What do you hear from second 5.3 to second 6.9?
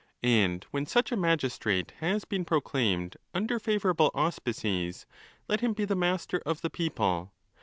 let him be the master of the